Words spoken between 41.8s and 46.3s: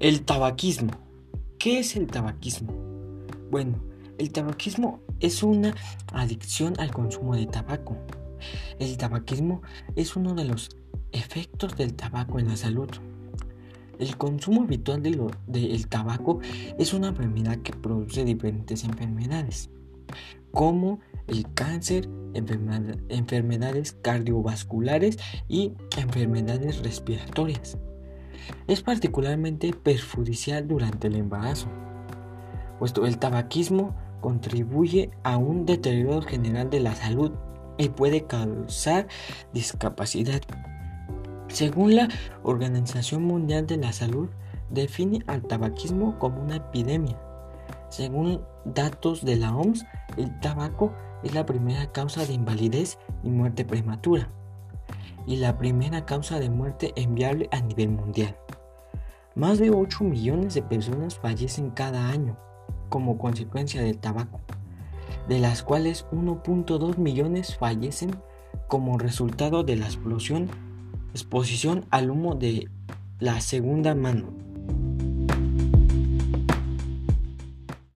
la Organización Mundial de la Salud, define al tabaquismo